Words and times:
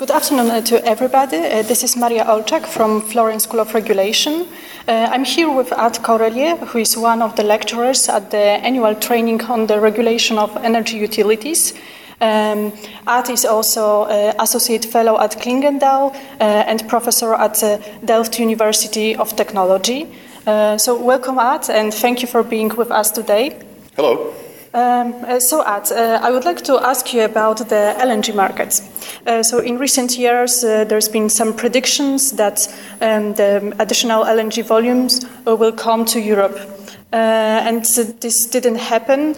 Good 0.00 0.12
afternoon 0.12 0.50
uh, 0.50 0.62
to 0.62 0.82
everybody. 0.86 1.36
Uh, 1.36 1.60
this 1.62 1.84
is 1.84 1.94
Maria 1.94 2.24
Olczak 2.24 2.64
from 2.64 3.02
Florence 3.02 3.44
School 3.44 3.60
of 3.60 3.74
Regulation. 3.74 4.46
Uh, 4.88 5.10
I'm 5.12 5.24
here 5.24 5.50
with 5.54 5.72
Aad 5.72 6.02
Correljé, 6.02 6.58
who 6.68 6.78
is 6.78 6.96
one 6.96 7.20
of 7.20 7.36
the 7.36 7.42
lecturers 7.42 8.08
at 8.08 8.30
the 8.30 8.64
annual 8.64 8.94
training 8.94 9.42
on 9.42 9.66
the 9.66 9.78
regulation 9.78 10.38
of 10.38 10.56
energy 10.64 10.96
utilities. 10.96 11.74
Um, 12.22 12.72
Aad 13.06 13.28
is 13.28 13.44
also 13.44 14.04
uh, 14.04 14.32
Associate 14.38 14.86
Fellow 14.86 15.20
at 15.20 15.32
Clingendael 15.32 16.14
uh, 16.14 16.16
and 16.40 16.88
Professor 16.88 17.34
at 17.34 17.62
uh, 17.62 17.76
Delft 18.02 18.38
University 18.38 19.14
of 19.14 19.36
Technology. 19.36 20.06
so, 20.78 20.96
welcome, 20.96 21.38
Aad, 21.38 21.68
and 21.68 21.92
thank 21.92 22.22
you 22.22 22.28
for 22.28 22.42
being 22.42 22.74
with 22.74 22.90
us 22.90 23.10
today. 23.10 23.52
Hello. 23.96 24.32
Um, 24.72 25.24
uh, 25.24 25.40
so, 25.40 25.62
Aad, 25.62 25.90
uh, 25.90 26.20
I 26.22 26.30
would 26.30 26.44
like 26.44 26.62
to 26.62 26.78
ask 26.78 27.12
you 27.12 27.24
about 27.24 27.58
the 27.58 27.96
LNG 27.98 28.32
markets. 28.32 28.88
Uh, 29.26 29.42
so, 29.42 29.58
in 29.58 29.78
recent 29.78 30.16
years, 30.16 30.62
uh, 30.62 30.84
there's 30.84 31.08
been 31.08 31.28
some 31.28 31.52
predictions 31.54 32.30
that 32.32 32.68
um, 33.00 33.34
the 33.34 33.74
additional 33.80 34.24
LNG 34.24 34.64
volumes 34.64 35.24
uh, 35.24 35.56
will 35.56 35.72
come 35.72 36.04
to 36.04 36.20
Europe. 36.20 36.56
Uh, 37.12 37.16
and 37.66 37.84
this 38.20 38.46
didn't 38.46 38.76
happen 38.76 39.34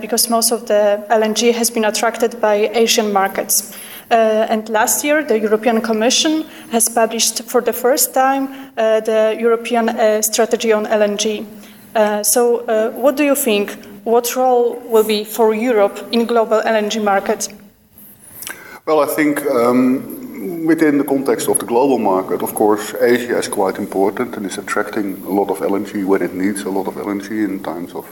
because 0.00 0.30
most 0.30 0.52
of 0.52 0.68
the 0.68 1.04
LNG 1.10 1.52
has 1.52 1.70
been 1.70 1.84
attracted 1.84 2.40
by 2.40 2.70
Asian 2.72 3.12
markets. 3.12 3.76
and 4.10 4.68
last 4.68 5.02
year, 5.04 5.24
the 5.24 5.36
European 5.36 5.80
Commission 5.80 6.44
has 6.70 6.88
published 6.88 7.42
for 7.42 7.60
the 7.60 7.72
first 7.72 8.14
time 8.14 8.46
the 8.76 9.36
European 9.40 10.22
strategy 10.22 10.72
on 10.72 10.86
LNG. 10.86 11.44
so, 12.22 12.62
what 12.94 13.16
do 13.16 13.24
you 13.24 13.34
think? 13.34 13.76
What 14.06 14.36
role 14.36 14.76
will 14.86 15.02
be 15.02 15.24
for 15.24 15.52
Europe 15.52 15.98
in 16.12 16.26
global 16.26 16.62
LNG 16.62 17.02
market? 17.02 17.48
Well, 18.86 19.00
I 19.00 19.06
think 19.06 19.44
um, 19.46 20.64
within 20.64 20.98
the 20.98 21.04
context 21.04 21.48
of 21.48 21.58
the 21.58 21.66
global 21.66 21.98
market, 21.98 22.40
of 22.40 22.54
course, 22.54 22.94
Asia 22.94 23.36
is 23.36 23.48
quite 23.48 23.78
important 23.78 24.36
and 24.36 24.46
is 24.46 24.58
attracting 24.58 25.24
a 25.24 25.30
lot 25.30 25.50
of 25.50 25.58
LNG 25.58 26.04
when 26.04 26.22
it 26.22 26.34
needs 26.34 26.62
a 26.62 26.70
lot 26.70 26.86
of 26.86 26.94
LNG 26.94 27.30
in 27.30 27.60
times 27.64 27.94
of 27.94 28.06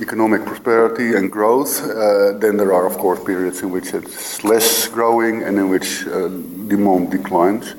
economic 0.00 0.44
prosperity 0.44 1.16
and 1.16 1.32
growth. 1.32 1.82
Uh, 1.82 2.38
then 2.38 2.56
there 2.56 2.72
are, 2.72 2.86
of 2.86 2.96
course, 2.98 3.18
periods 3.24 3.62
in 3.62 3.70
which 3.70 3.94
it's 3.94 4.44
less 4.44 4.86
growing 4.86 5.42
and 5.42 5.58
in 5.58 5.68
which 5.68 6.06
uh, 6.06 6.28
demand 6.68 7.10
declines. 7.10 7.74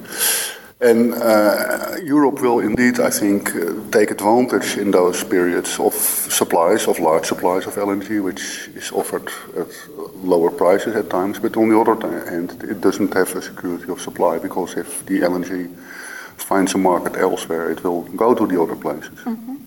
And 0.82 1.14
uh, 1.14 1.98
Europe 2.02 2.42
will 2.42 2.60
indeed, 2.60 3.02
I 3.02 3.10
think, 3.10 3.54
uh, 3.54 3.74
take 3.92 4.12
advantage 4.12 4.78
in 4.78 4.92
those 4.92 5.26
periods 5.26 5.78
of 5.78 5.94
supplies, 5.94 6.88
of 6.88 7.00
large 7.00 7.26
supplies 7.26 7.68
of 7.68 7.76
LNG, 7.76 8.24
which 8.24 8.70
is 8.76 8.92
offered 8.94 9.30
at 9.58 9.68
lower 10.24 10.50
prices 10.50 10.96
at 10.96 11.10
times. 11.10 11.40
But 11.40 11.58
on 11.58 11.70
the 11.70 11.78
other 11.78 11.96
hand, 12.30 12.64
it 12.64 12.80
doesn't 12.80 13.14
have 13.14 13.36
a 13.36 13.42
security 13.42 13.92
of 13.92 14.00
supply 14.00 14.40
because 14.40 14.78
if 14.78 15.06
the 15.06 15.20
LNG 15.20 15.70
finds 16.38 16.74
a 16.76 16.78
market 16.78 17.18
elsewhere, 17.18 17.72
it 17.72 17.84
will 17.84 18.04
go 18.16 18.34
to 18.34 18.48
the 18.48 18.62
other 18.62 18.76
places. 18.76 19.20
Mm 19.26 19.36
-hmm. 19.36 19.59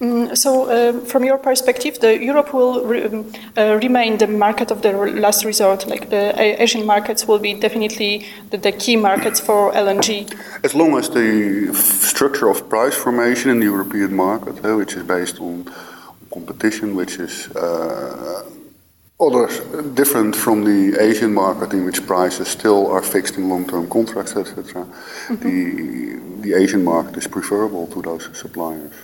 Mm, 0.00 0.36
so, 0.36 0.68
uh, 0.68 0.92
from 1.06 1.24
your 1.24 1.38
perspective, 1.38 1.98
the 2.00 2.22
Europe 2.22 2.52
will 2.52 2.84
re 2.84 3.04
um, 3.04 3.32
uh, 3.56 3.78
remain 3.82 4.18
the 4.18 4.26
market 4.26 4.70
of 4.70 4.82
the 4.82 4.92
last 4.92 5.44
resort. 5.44 5.86
Like 5.86 6.10
the 6.10 6.34
Asian 6.62 6.84
markets 6.84 7.26
will 7.26 7.38
be 7.38 7.54
definitely 7.54 8.26
the, 8.50 8.58
the, 8.58 8.72
key 8.72 8.96
markets 8.96 9.40
for 9.40 9.72
LNG. 9.72 10.30
As 10.62 10.74
long 10.74 10.98
as 10.98 11.08
the 11.08 11.72
structure 11.74 12.48
of 12.50 12.68
price 12.68 12.94
formation 12.94 13.50
in 13.50 13.58
the 13.58 13.66
European 13.66 14.14
market, 14.14 14.62
uh, 14.62 14.76
which 14.76 14.96
is 14.96 15.02
based 15.02 15.40
on 15.40 15.64
competition, 16.30 16.94
which 16.94 17.18
is 17.18 17.48
uh, 17.56 18.42
other 19.18 19.48
different 19.94 20.36
from 20.36 20.64
the 20.64 21.00
Asian 21.00 21.32
market, 21.32 21.72
in 21.72 21.86
which 21.86 22.06
prices 22.06 22.48
still 22.48 22.86
are 22.88 23.02
fixed 23.02 23.38
in 23.38 23.48
long-term 23.48 23.88
contracts, 23.88 24.36
etc. 24.36 24.82
Mm 24.82 24.88
-hmm. 25.28 25.38
The 25.42 25.56
the 26.46 26.54
Asian 26.54 26.84
market 26.84 27.16
is 27.16 27.26
preferable 27.26 27.86
to 27.88 28.02
those 28.02 28.28
suppliers. 28.32 28.94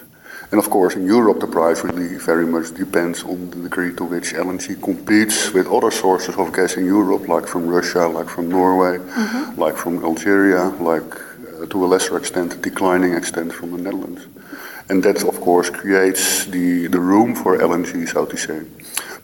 And 0.53 0.59
of 0.59 0.69
course, 0.69 0.97
in 0.97 1.07
Europe, 1.07 1.41
the 1.41 1.47
price 1.47 1.83
really 1.83 2.19
very 2.19 2.47
much 2.47 2.75
depends 2.75 3.23
on 3.23 3.49
the 3.51 3.57
degree 3.57 3.95
to 3.95 4.05
which 4.05 4.35
LNG 4.35 4.83
competes 4.83 5.51
with 5.55 5.67
other 5.67 5.91
sources 5.91 6.37
of 6.37 6.53
gas 6.53 6.77
in 6.77 6.85
Europe, 6.85 7.27
like 7.27 7.47
from 7.47 7.67
Russia, 7.67 8.07
like 8.07 8.29
from 8.29 8.51
Norway, 8.51 8.99
mm-hmm. 8.99 9.59
like 9.59 9.79
from 9.79 10.05
Algeria, 10.05 10.65
like 10.79 11.11
uh, 11.15 11.65
to 11.73 11.85
a 11.87 11.87
lesser 11.87 12.19
extent, 12.19 12.61
declining 12.61 13.15
extent 13.15 13.51
from 13.51 13.71
the 13.73 13.79
Netherlands. 13.79 14.27
And 14.91 15.03
that, 15.05 15.25
of 15.25 15.41
course, 15.41 15.71
creates 15.71 16.45
the, 16.45 16.87
the 16.89 17.01
room 17.01 17.35
for 17.35 17.57
LNG, 17.57 18.07
so 18.07 18.27
to 18.27 18.37
say 18.37 18.61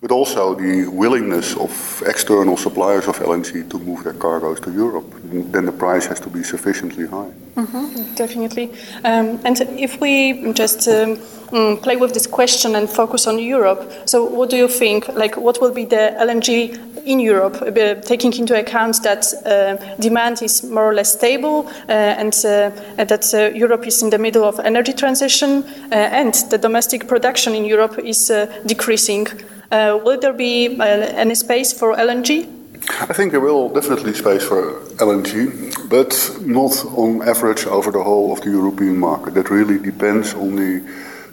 but 0.01 0.13
also 0.13 0.55
the 0.55 0.87
willingness 0.87 1.57
of 1.57 2.03
external 2.07 2.57
suppliers 2.57 3.09
of 3.09 3.19
LNG 3.19 3.69
to 3.69 3.79
move 3.81 4.05
their 4.05 4.13
cargoes 4.13 4.61
to 4.61 4.73
Europe. 4.73 5.13
Then 5.25 5.67
the 5.67 5.73
price 5.73 6.07
has 6.07 6.21
to 6.21 6.31
be 6.31 6.45
sufficiently 6.45 7.07
high. 7.07 7.33
Mm-hmm, 7.59 8.15
definitely. 8.15 8.71
Um, 9.05 9.41
and 9.45 9.61
if 9.79 10.01
we 10.01 10.53
just 10.53 10.87
um, 10.87 11.17
mm, 11.51 11.83
play 11.83 11.97
with 11.97 12.15
this 12.15 12.27
question 12.27 12.77
and 12.77 12.89
focus 12.89 13.27
on 13.27 13.41
Europe, 13.41 13.93
so 14.05 14.23
what 14.23 14.49
do 14.49 14.57
you 14.57 14.69
think? 14.69 15.09
Like, 15.09 15.37
what 15.37 15.61
will 15.61 15.73
be 15.73 15.85
the 15.85 16.15
LNG 16.21 16.79
in 17.05 17.19
Europe, 17.19 17.61
uh, 17.63 17.95
taking 18.03 18.33
into 18.35 18.57
account 18.57 19.03
that 19.03 19.27
uh, 19.45 19.77
demand 19.99 20.41
is 20.43 20.63
more 20.63 20.89
or 20.89 20.95
less 20.95 21.15
stable 21.15 21.67
uh, 21.89 21.93
and 21.93 22.35
uh, 22.45 22.71
that 23.05 23.35
uh, 23.35 23.51
Europe 23.57 23.87
is 23.87 24.03
in 24.03 24.11
the 24.11 24.19
middle 24.19 24.45
of 24.45 24.61
energy 24.61 24.93
transition 24.93 25.65
uh, 25.91 25.95
and 25.95 26.35
the 26.51 26.59
domestic 26.59 27.09
production 27.09 27.55
in 27.55 27.65
Europe 27.65 27.99
is 27.99 28.31
decreasing? 28.67 29.27
Will 29.71 30.21
there 30.21 30.33
be 30.33 30.79
any 30.81 31.35
space 31.35 31.73
for 31.73 31.97
LNG? 31.97 32.47
I 33.01 33.13
think 33.13 33.33
there 33.33 33.41
will 33.41 33.69
definitely 33.69 34.15
space 34.15 34.45
for 34.45 34.81
LNG, 34.97 35.75
but 35.89 36.39
not 36.43 36.85
on 36.97 37.23
average 37.23 37.67
over 37.67 37.91
the 37.91 38.03
whole 38.03 38.33
of 38.33 38.41
the 38.43 38.51
European 38.51 38.99
market. 38.99 39.35
That 39.35 39.51
really 39.51 39.79
depends 39.79 40.35
on 40.35 40.57
the 40.57 40.83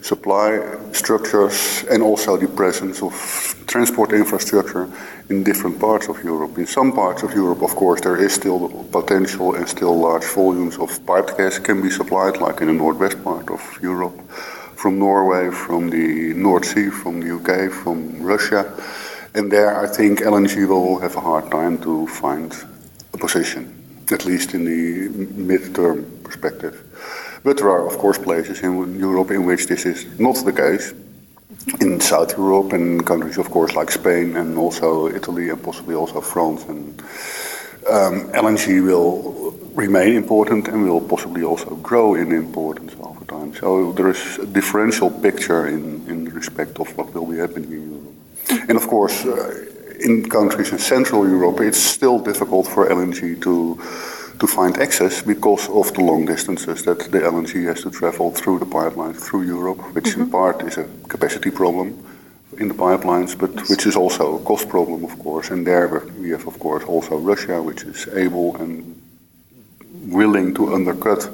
supply 0.01 0.59
structures 0.91 1.83
and 1.89 2.03
also 2.03 2.37
the 2.37 2.47
presence 2.47 3.01
of 3.01 3.13
transport 3.67 4.13
infrastructure 4.13 4.87
in 5.29 5.43
different 5.43 5.79
parts 5.79 6.07
of 6.07 6.23
Europe. 6.23 6.57
In 6.57 6.67
some 6.67 6.91
parts 6.91 7.23
of 7.23 7.33
Europe, 7.33 7.63
of 7.63 7.75
course, 7.75 8.01
there 8.01 8.17
is 8.17 8.33
still 8.33 8.69
potential 8.91 9.55
and 9.55 9.67
still 9.67 9.97
large 9.97 10.25
volumes 10.25 10.77
of 10.77 11.05
piped 11.05 11.37
gas 11.37 11.59
can 11.59 11.81
be 11.81 11.89
supplied, 11.89 12.37
like 12.37 12.61
in 12.61 12.67
the 12.67 12.73
northwest 12.73 13.23
part 13.23 13.49
of 13.49 13.61
Europe 13.81 14.17
from 14.75 14.99
Norway, 14.99 15.49
from 15.49 15.89
the 15.89 16.33
North 16.33 16.65
Sea, 16.65 16.89
from 16.89 17.21
the 17.21 17.35
UK, 17.37 17.71
from 17.71 18.21
Russia. 18.21 18.71
And 19.33 19.51
there, 19.51 19.81
I 19.83 19.87
think 19.87 20.19
LNG 20.19 20.67
will 20.67 20.99
have 20.99 21.15
a 21.15 21.21
hard 21.21 21.49
time 21.49 21.79
to 21.79 22.05
find 22.07 22.53
a 23.13 23.17
position, 23.17 23.84
at 24.11 24.25
least 24.25 24.53
in 24.53 24.65
the 24.65 25.09
mid-term 25.33 26.05
perspective. 26.23 26.81
But 27.43 27.57
there 27.57 27.69
are, 27.69 27.85
of 27.85 27.97
course, 27.97 28.17
places 28.17 28.61
in 28.61 28.99
Europe 28.99 29.31
in 29.31 29.45
which 29.45 29.67
this 29.67 29.85
is 29.85 30.19
not 30.19 30.35
the 30.43 30.53
case. 30.53 30.93
In 31.79 31.99
South 31.99 32.37
Europe 32.37 32.73
and 32.73 33.05
countries, 33.05 33.37
of 33.37 33.49
course, 33.49 33.73
like 33.73 33.91
Spain 33.91 34.35
and 34.35 34.57
also 34.57 35.07
Italy 35.07 35.49
and 35.49 35.61
possibly 35.61 35.95
also 35.95 36.21
France. 36.21 36.63
And 36.65 36.99
um, 37.89 38.31
LNG 38.33 38.83
will 38.83 39.53
remain 39.73 40.15
important 40.15 40.67
and 40.67 40.83
will 40.83 41.01
possibly 41.01 41.43
also 41.43 41.75
grow 41.75 42.15
in 42.15 42.31
importance 42.31 42.95
over 42.99 43.25
time. 43.25 43.53
So 43.55 43.91
there 43.91 44.09
is 44.09 44.39
a 44.39 44.45
differential 44.45 45.09
picture 45.09 45.67
in, 45.67 46.07
in 46.07 46.25
respect 46.25 46.79
of 46.79 46.95
what 46.97 47.13
will 47.13 47.25
be 47.25 47.37
happening 47.37 47.71
in 47.71 47.91
Europe. 47.91 48.69
And 48.69 48.77
of 48.77 48.87
course, 48.87 49.25
uh, 49.25 49.65
in 49.99 50.29
countries 50.29 50.71
in 50.71 50.79
Central 50.79 51.27
Europe, 51.27 51.59
it's 51.61 51.79
still 51.79 52.19
difficult 52.19 52.67
for 52.67 52.87
LNG 52.89 53.41
to 53.41 53.79
to 54.39 54.47
find 54.47 54.77
access 54.77 55.21
because 55.21 55.69
of 55.69 55.93
the 55.93 56.01
long 56.01 56.25
distances 56.25 56.83
that 56.83 56.99
the 57.11 57.19
LNG 57.19 57.65
has 57.65 57.81
to 57.83 57.89
travel 57.89 58.31
through 58.31 58.59
the 58.59 58.65
pipelines 58.65 59.17
through 59.17 59.43
Europe, 59.43 59.79
which 59.95 60.05
mm-hmm. 60.05 60.23
in 60.23 60.29
part 60.29 60.61
is 60.63 60.77
a 60.77 60.85
capacity 61.07 61.51
problem 61.51 61.93
in 62.57 62.67
the 62.67 62.73
pipelines, 62.73 63.37
but 63.37 63.53
yes. 63.55 63.69
which 63.69 63.85
is 63.85 63.95
also 63.95 64.37
a 64.37 64.43
cost 64.43 64.67
problem, 64.69 65.03
of 65.03 65.17
course. 65.19 65.51
And 65.51 65.65
there 65.65 66.03
we 66.19 66.29
have, 66.31 66.47
of 66.47 66.59
course, 66.59 66.83
also 66.83 67.17
Russia, 67.17 67.61
which 67.61 67.83
is 67.83 68.07
able 68.13 68.55
and 68.57 69.01
willing 70.07 70.53
to 70.55 70.73
undercut 70.73 71.29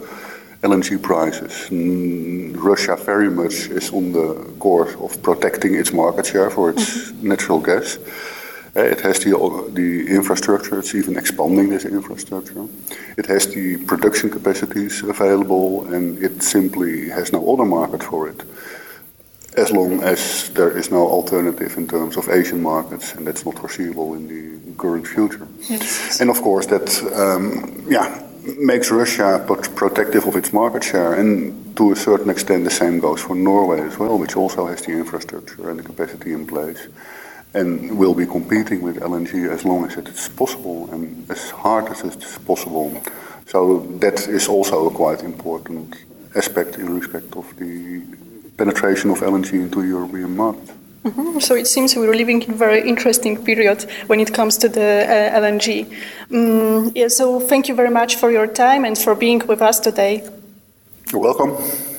LNG 0.61 1.01
prices. 1.01 1.69
Mm, 1.69 2.55
Russia 2.55 2.95
very 2.95 3.29
much 3.29 3.69
is 3.69 3.91
on 3.91 4.11
the 4.11 4.33
course 4.59 4.95
of 4.95 5.21
protecting 5.23 5.75
its 5.75 5.91
market 5.91 6.27
share 6.27 6.49
for 6.49 6.69
its 6.69 6.83
mm-hmm. 6.83 7.29
natural 7.29 7.59
gas. 7.59 7.97
It 8.73 9.01
has 9.01 9.19
the, 9.19 9.31
the 9.73 10.07
infrastructure, 10.07 10.79
it's 10.79 10.95
even 10.95 11.17
expanding 11.17 11.69
this 11.69 11.83
infrastructure. 11.83 12.67
It 13.17 13.25
has 13.25 13.47
the 13.47 13.77
production 13.85 14.29
capacities 14.29 15.03
available, 15.03 15.93
and 15.93 16.17
it 16.23 16.41
simply 16.41 17.09
has 17.09 17.33
no 17.33 17.53
other 17.53 17.65
market 17.65 18.01
for 18.01 18.29
it. 18.29 18.43
As 19.57 19.71
long 19.71 20.01
as 20.01 20.49
there 20.53 20.71
is 20.77 20.89
no 20.89 21.05
alternative 21.05 21.75
in 21.75 21.85
terms 21.85 22.15
of 22.15 22.29
Asian 22.29 22.61
markets, 22.61 23.13
and 23.13 23.27
that's 23.27 23.45
not 23.45 23.59
foreseeable 23.59 24.13
in 24.13 24.27
the 24.29 24.73
current 24.77 25.05
future. 25.05 25.45
Yes. 25.69 26.21
And 26.21 26.29
of 26.29 26.41
course, 26.41 26.65
that, 26.67 26.87
um, 27.13 27.85
yeah, 27.89 28.25
makes 28.57 28.89
Russia 28.89 29.45
protective 29.75 30.25
of 30.27 30.37
its 30.37 30.53
market 30.53 30.83
share, 30.85 31.15
and 31.15 31.75
to 31.75 31.91
a 31.91 31.95
certain 31.95 32.29
extent, 32.29 32.63
the 32.63 32.71
same 32.71 32.99
goes 32.99 33.19
for 33.19 33.35
Norway 33.35 33.81
as 33.81 33.97
well, 33.99 34.17
which 34.17 34.37
also 34.37 34.67
has 34.67 34.81
the 34.83 34.93
infrastructure 34.93 35.69
and 35.69 35.77
the 35.79 35.83
capacity 35.83 36.31
in 36.31 36.47
place. 36.47 36.87
And 37.53 37.97
we 37.97 38.05
will 38.05 38.13
be 38.13 38.25
competing 38.25 38.81
with 38.81 38.99
LNG 38.99 39.49
as 39.49 39.65
long 39.65 39.85
as 39.85 39.97
it 39.97 40.07
is 40.07 40.29
possible 40.29 40.89
and 40.91 41.29
as 41.29 41.49
hard 41.49 41.87
as 41.89 42.01
it 42.01 42.23
is 42.23 42.37
possible. 42.39 43.01
So 43.47 43.79
that 43.99 44.27
is 44.27 44.47
also 44.47 44.87
a 44.87 44.91
quite 44.91 45.23
important 45.23 45.95
aspect 46.35 46.77
in 46.77 46.97
respect 46.97 47.35
of 47.35 47.45
the 47.57 48.01
penetration 48.57 49.11
of 49.11 49.19
LNG 49.19 49.53
into 49.53 49.81
the 49.81 49.87
European 49.87 50.35
market. 50.37 50.69
Mm-hmm. 51.03 51.39
So 51.39 51.55
it 51.55 51.67
seems 51.67 51.95
we're 51.95 52.13
living 52.13 52.43
in 52.43 52.51
a 52.51 52.55
very 52.55 52.87
interesting 52.87 53.43
period 53.43 53.89
when 54.07 54.19
it 54.19 54.33
comes 54.33 54.57
to 54.57 54.69
the 54.69 55.05
uh, 55.09 55.39
LNG. 55.39 55.91
Mm, 56.29 56.91
yeah, 56.95 57.07
so 57.07 57.39
thank 57.39 57.67
you 57.67 57.75
very 57.75 57.89
much 57.89 58.15
for 58.17 58.31
your 58.31 58.45
time 58.45 58.85
and 58.85 58.95
for 58.97 59.15
being 59.15 59.39
with 59.47 59.61
us 59.61 59.79
today. 59.79 60.21
You're 61.11 61.21
welcome. 61.21 61.57